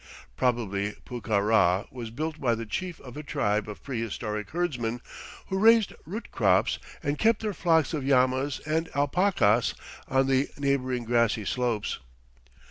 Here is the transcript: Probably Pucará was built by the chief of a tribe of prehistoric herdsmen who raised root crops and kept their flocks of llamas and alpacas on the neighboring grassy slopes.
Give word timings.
Probably 0.35 0.93
Pucará 1.05 1.85
was 1.93 2.09
built 2.09 2.41
by 2.41 2.55
the 2.55 2.65
chief 2.65 2.99
of 3.01 3.15
a 3.15 3.21
tribe 3.21 3.69
of 3.69 3.83
prehistoric 3.83 4.49
herdsmen 4.49 4.99
who 5.49 5.59
raised 5.59 5.93
root 6.07 6.31
crops 6.31 6.79
and 7.03 7.19
kept 7.19 7.43
their 7.43 7.53
flocks 7.53 7.93
of 7.93 8.03
llamas 8.03 8.59
and 8.65 8.89
alpacas 8.95 9.75
on 10.07 10.25
the 10.25 10.49
neighboring 10.57 11.03
grassy 11.05 11.45
slopes. 11.45 11.99